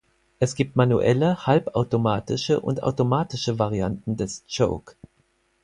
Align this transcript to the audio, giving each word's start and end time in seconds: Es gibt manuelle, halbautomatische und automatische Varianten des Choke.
Es 0.39 0.55
gibt 0.55 0.75
manuelle, 0.75 1.45
halbautomatische 1.45 2.59
und 2.59 2.81
automatische 2.81 3.59
Varianten 3.59 4.17
des 4.17 4.41
Choke. 4.47 4.95